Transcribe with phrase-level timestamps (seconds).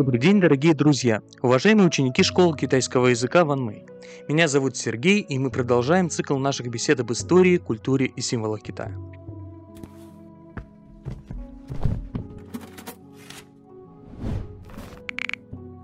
[0.00, 3.84] Добрый день, дорогие друзья, уважаемые ученики школы китайского языка Ван Мэй.
[4.28, 8.96] Меня зовут Сергей, и мы продолжаем цикл наших бесед об истории, культуре и символах Китая.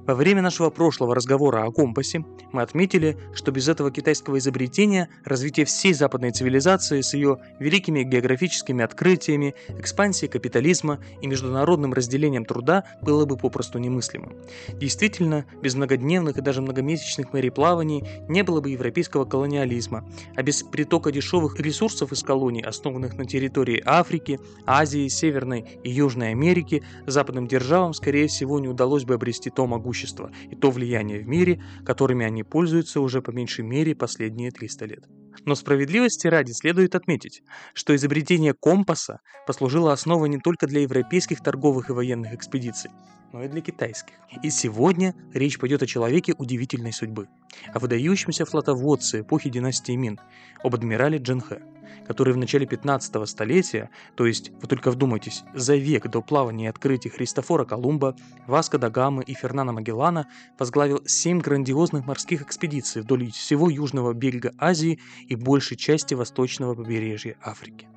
[0.06, 5.66] Во время нашего прошлого разговора о компасе мы отметили, что без этого китайского изобретения развитие
[5.66, 13.24] всей западной цивилизации с ее великими географическими открытиями, экспансией капитализма и международным разделением труда было
[13.24, 14.36] бы попросту немыслимым.
[14.74, 21.10] Действительно, без многодневных и даже многомесячных мореплаваний не было бы европейского колониализма, а без притока
[21.10, 27.92] дешевых ресурсов из колоний, основанных на территории Африки, Азии, Северной и Южной Америки, западным державам,
[27.92, 32.26] скорее всего, не удалось бы обрести то могущество, могущество и то влияние в мире, которыми
[32.26, 35.04] они пользуются уже по меньшей мере последние 300 лет.
[35.44, 37.42] Но справедливости ради следует отметить,
[37.74, 42.90] что изобретение компаса послужило основой не только для европейских торговых и военных экспедиций,
[43.36, 44.14] но и для китайских.
[44.42, 47.28] И сегодня речь пойдет о человеке удивительной судьбы,
[47.74, 50.18] о выдающемся флотоводце эпохи династии Мин,
[50.64, 51.60] об адмирале Джинхэ
[52.06, 56.68] который в начале 15 столетия, то есть, вы только вдумайтесь, за век до плавания и
[56.68, 58.14] открытия Христофора Колумба,
[58.46, 64.52] Васко да Гамы и Фернана Магеллана возглавил семь грандиозных морских экспедиций вдоль всего южного берега
[64.56, 67.88] Азии и большей части восточного побережья Африки.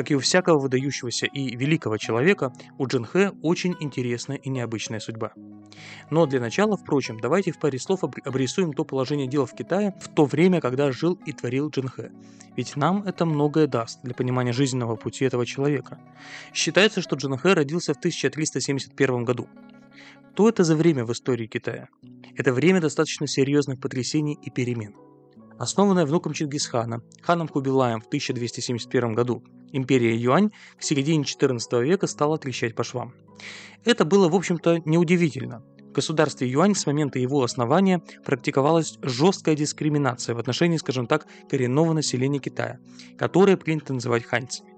[0.00, 5.34] Как и у всякого выдающегося и великого человека, у Джинхэ очень интересная и необычная судьба.
[6.08, 10.08] Но для начала, впрочем, давайте в паре слов обрисуем то положение дел в Китае в
[10.08, 12.12] то время, когда жил и творил Джинхэ.
[12.56, 16.00] Ведь нам это многое даст для понимания жизненного пути этого человека.
[16.54, 19.50] Считается, что Джинхэ родился в 1371 году.
[20.34, 21.90] То это за время в истории Китая?
[22.38, 24.94] Это время достаточно серьезных потрясений и перемен.
[25.58, 32.38] Основанная внуком Чингисхана, ханом Кубилаем в 1271 году, империя Юань к середине XIV века стала
[32.38, 33.14] трещать по швам.
[33.84, 35.62] Это было, в общем-то, неудивительно.
[35.90, 41.92] В государстве Юань с момента его основания практиковалась жесткая дискриминация в отношении, скажем так, коренного
[41.92, 42.78] населения Китая,
[43.18, 44.70] которое принято называть ханьцами.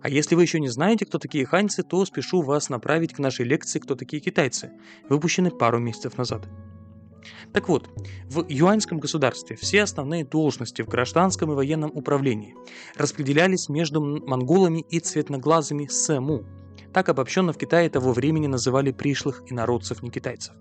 [0.00, 3.44] А если вы еще не знаете, кто такие ханьцы, то спешу вас направить к нашей
[3.44, 4.70] лекции «Кто такие китайцы»,
[5.08, 6.48] выпущенной пару месяцев назад.
[7.52, 7.88] Так вот,
[8.24, 12.54] в юаньском государстве все основные должности в гражданском и военном управлении
[12.96, 16.44] распределялись между монголами и цветноглазыми сэму,
[16.96, 20.54] так обобщенно в Китае того времени называли пришлых инородцев не китайцев.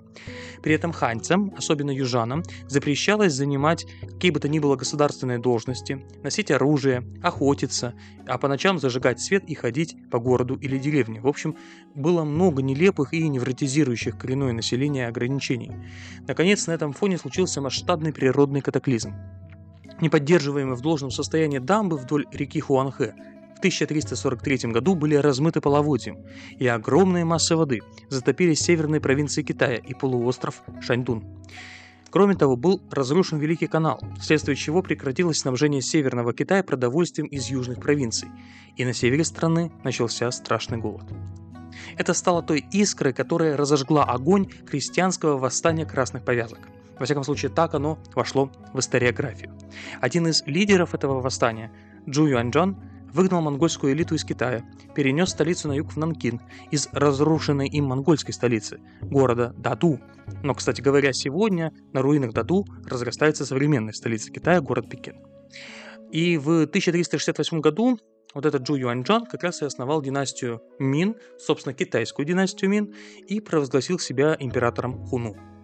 [0.62, 6.52] При этом ханьцам, особенно южанам, запрещалось занимать какие бы то ни было государственные должности, носить
[6.52, 7.94] оружие, охотиться,
[8.28, 11.22] а по ночам зажигать свет и ходить по городу или деревне.
[11.22, 11.56] В общем,
[11.96, 15.72] было много нелепых и невротизирующих коренное население ограничений.
[16.28, 19.14] Наконец, на этом фоне случился масштабный природный катаклизм.
[20.02, 23.14] Неподдерживаемые в должном состоянии дамбы вдоль реки Хуанхэ
[23.56, 26.18] в 1343 году были размыты половодьем,
[26.60, 31.24] и огромные массы воды затопили северные провинции Китая и полуостров Шаньдун.
[32.10, 37.82] Кроме того, был разрушен Великий канал, вследствие чего прекратилось снабжение Северного Китая продовольствием из южных
[37.82, 38.30] провинций,
[38.78, 41.04] и на севере страны начался страшный голод.
[41.98, 46.60] Это стало той искрой, которая разожгла огонь крестьянского восстания красных повязок.
[46.98, 49.52] Во всяком случае, так оно вошло в историографию.
[50.00, 51.72] Один из лидеров этого восстания,
[52.08, 52.78] Джу Юаньчжан,
[53.16, 58.34] выгнал монгольскую элиту из Китая, перенес столицу на юг в Нанкин из разрушенной им монгольской
[58.34, 60.00] столицы, города Даду.
[60.44, 65.16] Но, кстати говоря, сегодня на руинах Даду разрастается современная столица Китая, город Пекин.
[66.12, 67.98] И в 1368 году
[68.34, 72.94] вот этот Джу Юаньчжан как раз и основал династию Мин, собственно, китайскую династию Мин,
[73.28, 75.55] и провозгласил себя императором Хуну.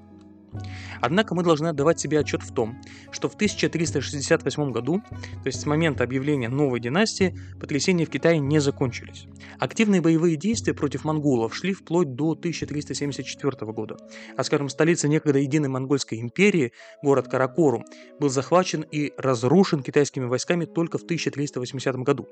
[0.99, 2.81] Однако мы должны отдавать себе отчет в том,
[3.11, 8.59] что в 1368 году, то есть с момента объявления новой династии, потрясения в Китае не
[8.59, 9.27] закончились.
[9.59, 13.97] Активные боевые действия против монголов шли вплоть до 1374 года,
[14.37, 17.85] а скажем, столица некогда единой монгольской империи, город Каракорум,
[18.19, 22.27] был захвачен и разрушен китайскими войсками только в 1380 году.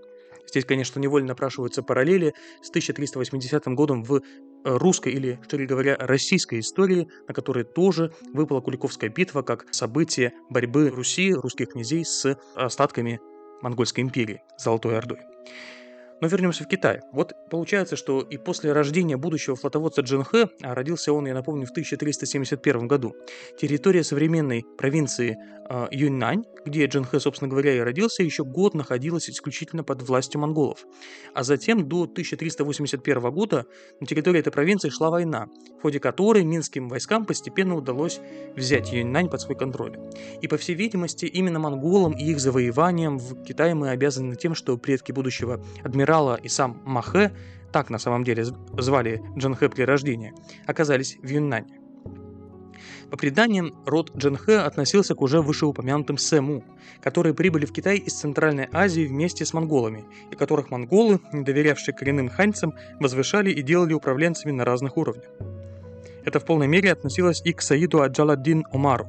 [0.50, 4.22] Здесь, конечно, невольно напрашиваются параллели с 1380 годом в
[4.64, 10.34] русской или, что ли говоря, российской истории, на которой тоже выпала Куликовская битва как событие
[10.50, 13.20] борьбы Руси, русских князей с остатками
[13.62, 15.20] Монгольской империи, Золотой Ордой.
[16.22, 17.00] Но вернемся в Китай.
[17.14, 21.66] Вот получается, что и после рождения будущего флотоводца Джин Хэ, а родился он, я напомню,
[21.66, 23.16] в 1371 году,
[23.58, 25.38] территория современной провинции
[25.70, 30.42] э, Юньнань, где Джин Хэ, собственно говоря, и родился, еще год находилась исключительно под властью
[30.42, 30.86] монголов.
[31.34, 33.66] А затем до 1381 года
[34.02, 38.20] на территории этой провинции шла война, в ходе которой минским войскам постепенно удалось
[38.56, 39.98] взять Юньнань под свой контроль.
[40.42, 44.78] И, по всей видимости, именно монголам и их завоеванием в Китае мы обязаны тем, что
[44.78, 47.32] предки будущего адмирала адмирала и сам Махе
[47.72, 50.34] так на самом деле звали Джанхэ при рождении,
[50.66, 51.80] оказались в Юннане.
[53.12, 56.64] По преданиям, род Джанхэ относился к уже вышеупомянутым Сэму,
[57.02, 61.94] которые прибыли в Китай из Центральной Азии вместе с монголами, и которых монголы, не доверявшие
[61.94, 65.30] коренным ханьцам, возвышали и делали управленцами на разных уровнях.
[66.26, 69.08] Это в полной мере относилось и к Саиду Аджаладдин Омару,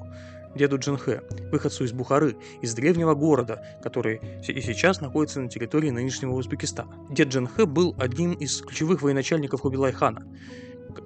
[0.54, 6.32] деду Джанхэ, выходцу из Бухары, из древнего города, который и сейчас находится на территории нынешнего
[6.32, 6.94] Узбекистана.
[7.10, 10.26] Дед Джанхэ был одним из ключевых военачальников Хубилай-хана.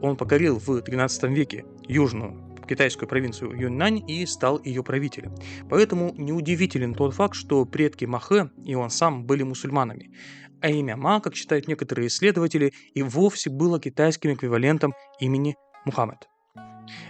[0.00, 5.34] Он покорил в 13 веке южную китайскую провинцию Юньнань и стал ее правителем.
[5.68, 10.12] Поэтому неудивителен тот факт, что предки Махэ и он сам были мусульманами.
[10.60, 16.28] А имя Ма, как считают некоторые исследователи, и вовсе было китайским эквивалентом имени Мухаммед.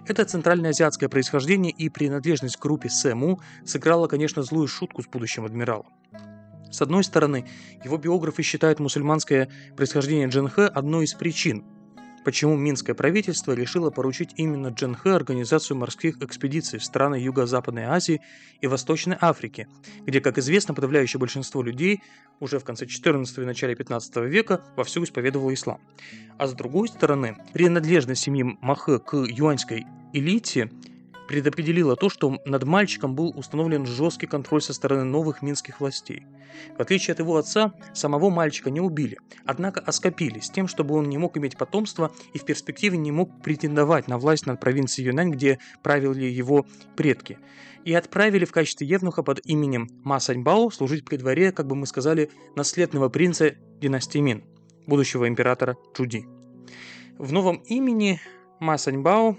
[0.06, 5.86] Это центральноазиатское происхождение и принадлежность к группе Сэму сыграла, конечно, злую шутку с будущим адмиралом.
[6.70, 7.46] С одной стороны,
[7.84, 11.64] его биографы считают мусульманское происхождение Джанхэ одной из причин,
[12.24, 18.20] почему минское правительство решило поручить именно Джанхэ организацию морских экспедиций в страны Юго-Западной Азии
[18.60, 19.68] и Восточной Африки,
[20.04, 22.02] где, как известно, подавляющее большинство людей
[22.40, 25.80] уже в конце 14 и начале 15 века вовсю исповедовало ислам.
[26.38, 30.70] А с другой стороны, принадлежность семьи Махэ к юаньской элите
[31.28, 36.26] предопределило то, что над мальчиком был установлен жесткий контроль со стороны новых минских властей.
[36.76, 41.08] В отличие от его отца, самого мальчика не убили, однако оскопили с тем, чтобы он
[41.08, 45.30] не мог иметь потомства и в перспективе не мог претендовать на власть над провинцией Юнань,
[45.30, 46.66] где правили его
[46.96, 47.38] предки.
[47.84, 51.86] И отправили в качестве евнуха под именем Ма Саньбао служить при дворе, как бы мы
[51.86, 54.44] сказали, наследного принца династии Мин,
[54.86, 56.26] будущего императора Чуди.
[57.18, 58.20] В новом имени
[58.58, 59.36] Ма Саньбао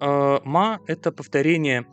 [0.00, 1.86] э, Ма– это повторение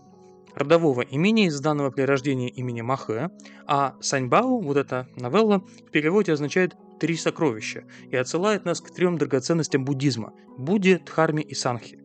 [0.54, 3.30] родового имени из данного при рождении имени Махэ,
[3.68, 9.18] а Саньбао, вот эта новелла, в переводе означает «три сокровища» и отсылает нас к трем
[9.18, 12.05] драгоценностям буддизма– Будде, Дхарме и Санхе.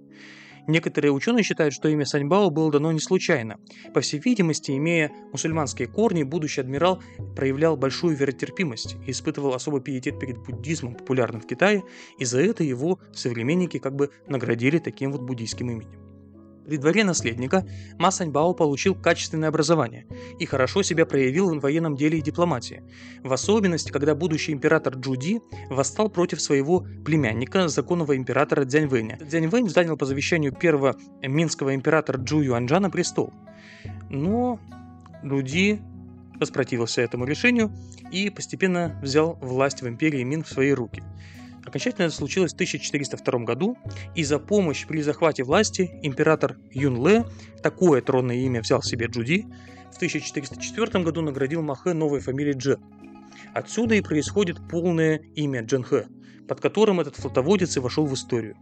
[0.66, 3.58] Некоторые ученые считают, что имя Саньбао было дано не случайно.
[3.94, 7.02] По всей видимости, имея мусульманские корни, будущий адмирал
[7.36, 11.82] проявлял большую веротерпимость и испытывал особый пиетет перед буддизмом, популярным в Китае,
[12.18, 16.09] и за это его современники как бы наградили таким вот буддийским именем.
[16.66, 17.66] При дворе наследника
[17.98, 20.06] Ма Саньбао получил качественное образование
[20.38, 22.82] и хорошо себя проявил в военном деле и дипломатии.
[23.22, 29.18] В особенности, когда будущий император Джуди восстал против своего племянника, законного императора Дзяньвэня.
[29.20, 33.32] Дзяньвэнь занял по завещанию первого минского императора Джу Юаньжа на престол.
[34.08, 34.58] Но
[35.24, 35.80] Джуди
[36.38, 37.70] воспротивился этому решению
[38.10, 41.02] и постепенно взял власть в империи Мин в свои руки–
[41.64, 43.76] Окончательно это случилось в 1402 году,
[44.14, 47.24] и за помощь при захвате власти император Юн Ле,
[47.62, 49.46] такое тронное имя взял себе Джуди,
[49.92, 52.78] в 1404 году наградил Махэ новой фамилией Дже.
[53.52, 56.06] Отсюда и происходит полное имя Джанхэ,
[56.48, 58.56] под которым этот флотоводец и вошел в историю.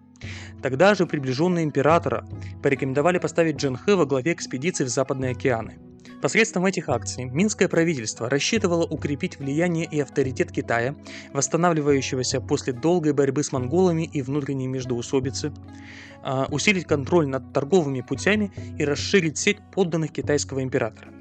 [0.62, 2.26] Тогда же приближенные императора
[2.62, 5.78] порекомендовали поставить Джанхэ во главе экспедиции в Западные океаны–
[6.20, 10.96] Посредством этих акций Минское правительство рассчитывало укрепить влияние и авторитет Китая,
[11.32, 15.52] восстанавливающегося после долгой борьбы с монголами и внутренней междоусобицы,
[16.22, 21.17] а, усилить контроль над торговыми путями и расширить сеть подданных китайского императора.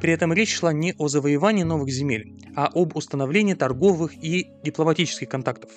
[0.00, 5.28] При этом речь шла не о завоевании новых земель, а об установлении торговых и дипломатических
[5.28, 5.70] контактов.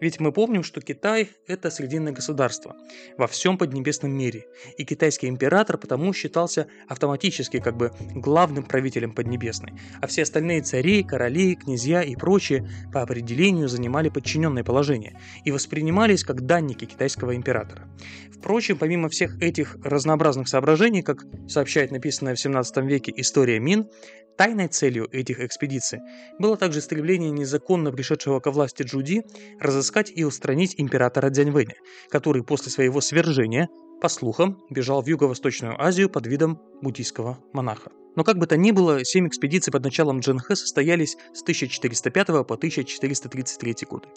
[0.00, 2.76] Ведь мы помним, что Китай– это срединное государство
[3.16, 9.72] во всем Поднебесном мире, и китайский император потому считался автоматически как бы главным правителем Поднебесной,
[10.00, 16.24] а все остальные цари, короли, князья и прочие по определению занимали подчиненное положение и воспринимались
[16.24, 17.88] как данники китайского императора.
[18.32, 23.88] Впрочем, помимо всех этих разнообразных соображений, как сообщает написанная в 17 веке история Мин,
[24.36, 26.00] Тайной целью этих экспедиций
[26.38, 29.22] было также стремление незаконно пришедшего ко власти Джуди
[29.60, 31.76] разыскать и устранить императора Дзяньвэня,
[32.10, 33.68] который после своего свержения,
[34.02, 37.90] по слухам, бежал в Юго-Восточную Азию под видом буддийского монаха.
[38.16, 42.54] Но как бы то ни было, семь экспедиций под началом Джанхэ состоялись с 1405 по
[42.54, 44.08] 1433 годы.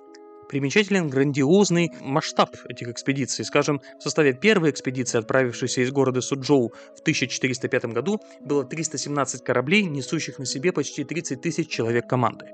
[0.50, 3.44] Примечателен грандиозный масштаб этих экспедиций.
[3.44, 9.84] Скажем, в составе первой экспедиции, отправившейся из города Суджоу в 1405 году, было 317 кораблей,
[9.84, 12.46] несущих на себе почти 30 тысяч человек команды.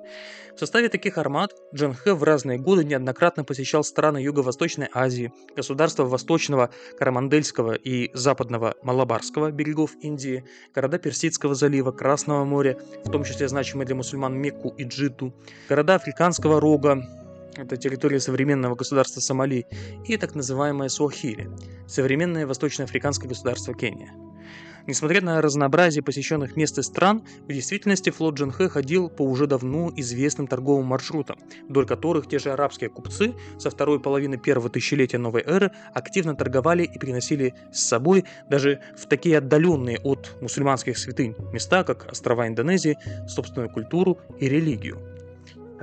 [0.56, 6.04] В составе таких армат Джан Хэ в разные годы неоднократно посещал страны Юго-Восточной Азии, государства
[6.04, 6.70] Восточного
[7.00, 13.88] Карамандельского и Западного Малабарского берегов Индии, города Персидского залива, Красного моря, в том числе значимые
[13.88, 15.34] для мусульман Мекку и Джиту,
[15.68, 17.23] города Африканского рога,
[17.56, 19.66] это территория современного государства Сомали,
[20.06, 21.50] и так называемая Суахили,
[21.88, 24.14] современное восточноафриканское государство Кения.
[24.86, 29.92] Несмотря на разнообразие посещенных мест и стран, в действительности флот Джанхэ ходил по уже давно
[29.96, 35.42] известным торговым маршрутам, вдоль которых те же арабские купцы со второй половины первого тысячелетия новой
[35.44, 41.86] эры активно торговали и приносили с собой даже в такие отдаленные от мусульманских святынь места,
[41.86, 45.13] как острова Индонезии, собственную культуру и религию.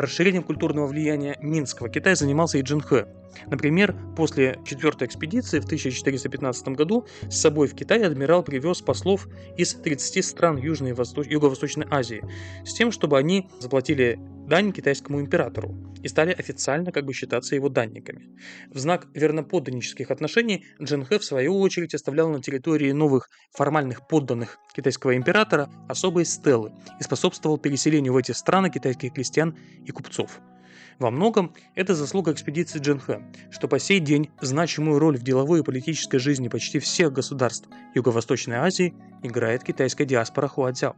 [0.01, 3.07] Расширением культурного влияния Минского Китай занимался и Джинхэ.
[3.49, 9.29] Например, после четвертой экспедиции в 1415 году с собой в Китай адмирал привез послов
[9.59, 12.25] из 30 стран Южной и Восточной Юго-Восточной Азии
[12.65, 14.19] с тем, чтобы они заплатили
[14.51, 18.37] дань китайскому императору и стали официально как бы считаться его данниками.
[18.69, 25.17] В знак верноподданнических отношений Джинхэ в свою очередь оставлял на территории новых формальных подданных китайского
[25.17, 30.41] императора особые стелы и способствовал переселению в эти страны китайских крестьян и купцов.
[30.99, 35.63] Во многом это заслуга экспедиции Джинхэ, что по сей день значимую роль в деловой и
[35.63, 40.97] политической жизни почти всех государств Юго-Восточной Азии играет китайская диаспора Хуадзяо.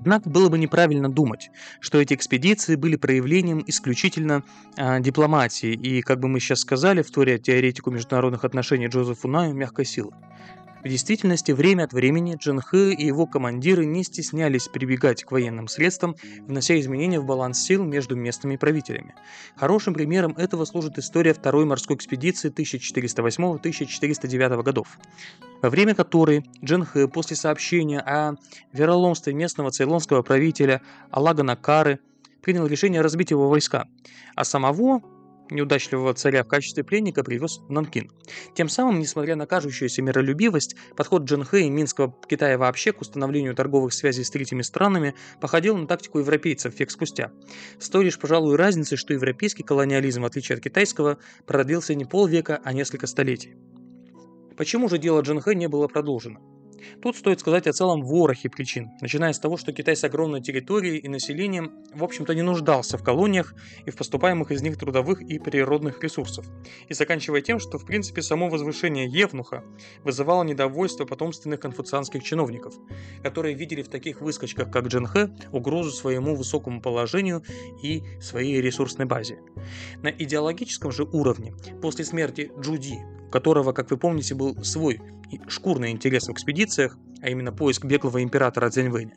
[0.00, 4.42] Однако было бы неправильно думать, что эти экспедиции были проявлением исключительно
[4.76, 9.54] э, дипломатии и, как бы мы сейчас сказали, в торе теоретику международных отношений Джозефу Наю,
[9.54, 10.12] мягкой силы.
[10.82, 15.68] В действительности, время от времени Джин Хэ и его командиры не стеснялись прибегать к военным
[15.68, 19.14] средствам, внося изменения в баланс сил между местными правителями.
[19.56, 24.98] Хорошим примером этого служит история второй морской экспедиции 1408-1409 годов,
[25.60, 28.36] во время которой Джин Хэ после сообщения о
[28.72, 31.98] вероломстве местного цейлонского правителя Алагана Кары
[32.40, 33.86] принял решение разбить его войска,
[34.34, 35.02] а самого
[35.50, 38.10] неудачливого царя в качестве пленника привез в Нанкин.
[38.54, 43.92] Тем самым, несмотря на кажущуюся миролюбивость, подход Джанхэ и Минского Китая вообще к установлению торговых
[43.92, 47.32] связей с третьими странами походил на тактику европейцев век спустя.
[47.78, 52.60] С той лишь, пожалуй, разницей, что европейский колониализм, в отличие от китайского, продлился не полвека,
[52.64, 53.56] а несколько столетий.
[54.56, 56.59] Почему же дело Джанхэ не было продолжено?
[57.02, 60.98] Тут стоит сказать о целом ворохе причин, начиная с того, что Китай с огромной территорией
[60.98, 63.54] и населением, в общем-то, не нуждался в колониях
[63.86, 66.46] и в поступаемых из них трудовых и природных ресурсов,
[66.88, 69.64] и заканчивая тем, что, в принципе, само возвышение Евнуха
[70.04, 72.74] вызывало недовольство потомственных конфуцианских чиновников,
[73.22, 77.42] которые видели в таких выскочках, как Джанхэ, угрозу своему высокому положению
[77.82, 79.38] и своей ресурсной базе.
[80.02, 85.00] На идеологическом же уровне, после смерти Джуди, у которого, как вы помните, был свой
[85.48, 89.14] шкурный интерес в экспедициях, а именно поиск беглого императора Цзяньвэня,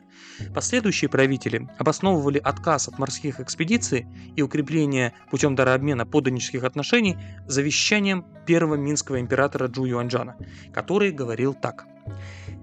[0.53, 7.17] последующие правители обосновывали отказ от морских экспедиций и укрепление путем дарообмена подданнических отношений
[7.47, 10.35] завещанием первого минского императора Джу Юаньджана,
[10.73, 11.85] который говорил так.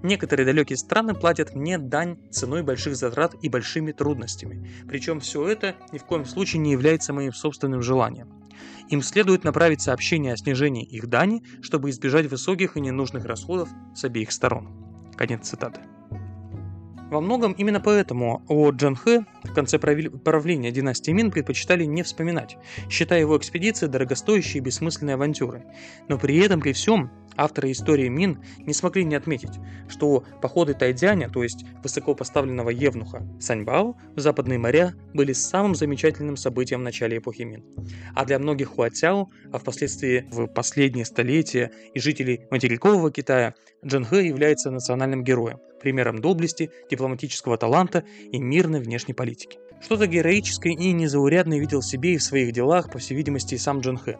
[0.03, 4.69] Некоторые далекие страны платят мне дань ценой больших затрат и большими трудностями.
[4.87, 8.40] Причем все это ни в коем случае не является моим собственным желанием.
[8.89, 14.03] Им следует направить сообщение о снижении их дани, чтобы избежать высоких и ненужных расходов с
[14.03, 15.11] обеих сторон.
[15.15, 15.81] Конец цитаты.
[17.11, 22.55] Во многом именно поэтому о Джан Хэ в конце правления династии Мин предпочитали не вспоминать,
[22.89, 25.63] считая его экспедиции дорогостоящей и бессмысленной авантюрой.
[26.07, 31.27] Но при этом, при всем, авторы истории Мин не смогли не отметить, что походы Тайдзяня,
[31.27, 37.41] то есть высокопоставленного евнуха Саньбао в западные моря, были самым замечательным событием в начале эпохи
[37.41, 37.65] Мин.
[38.15, 43.53] А для многих хуатяо, а впоследствии в последние столетия и жителей материкового Китая,
[43.85, 49.59] Джан Хэ является национальным героем, примером доблести, дипломатического таланта и мирной внешней политики.
[49.81, 53.79] Что-то героическое и незаурядное видел себе и в своих делах, по всей видимости, и сам
[53.79, 54.17] Джан Хэ.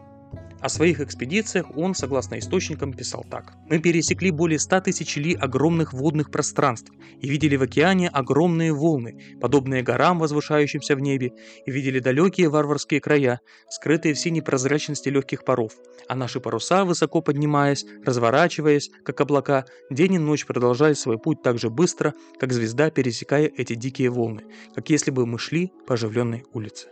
[0.62, 3.54] О своих экспедициях он, согласно источникам, писал так.
[3.68, 9.20] «Мы пересекли более 100 тысяч ли огромных водных пространств и видели в океане огромные волны,
[9.40, 11.32] подобные горам, возвышающимся в небе,
[11.66, 15.72] и видели далекие варварские края, скрытые в синей прозрачности легких паров,
[16.08, 21.58] а наши паруса, высоко поднимаясь, разворачиваясь, как облака, день и ночь продолжали свой путь так
[21.58, 24.44] же быстро, как звезда, пересекая эти дикие волны,
[24.76, 26.86] как если бы мы шли по оживленной улице.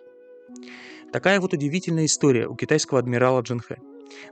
[1.13, 3.77] Такая вот удивительная история у китайского адмирала Джинхэ.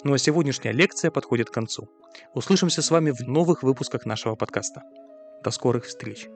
[0.05, 1.89] Ну а сегодняшняя лекция подходит к концу.
[2.35, 4.83] Услышимся с вами в новых выпусках нашего подкаста.
[5.43, 6.29] До скорых встреч!